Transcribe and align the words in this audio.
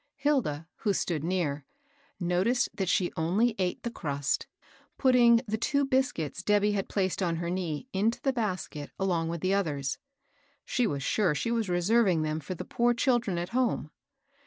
Hilda, 0.15 0.67
who 0.77 0.93
stood 0.93 1.23
near, 1.23 1.63
noticed 2.19 2.69
that 2.75 2.89
she 2.89 3.11
only 3.15 3.53
eat 3.59 3.83
the 3.83 3.91
crust, 3.91 4.47
putting 4.97 5.41
the 5.47 5.59
two 5.59 5.85
biscuits 5.85 6.41
Debby 6.41 6.71
had 6.71 6.89
placed 6.89 7.21
on 7.21 7.35
her 7.35 7.51
knee 7.51 7.87
into 7.93 8.19
the 8.19 8.33
basket 8.33 8.89
along 8.99 9.29
with 9.29 9.41
the 9.41 9.53
others. 9.53 9.99
She 10.65 10.87
was 10.87 11.03
sure 11.03 11.35
she 11.35 11.51
was 11.51 11.69
reserving 11.69 12.23
them 12.23 12.39
for 12.39 12.55
the 12.55 12.65
poor 12.65 12.95
children 12.95 13.37
at 13.37 13.49
home. 13.49 13.91